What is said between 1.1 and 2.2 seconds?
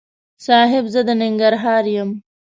ننګرهار یم.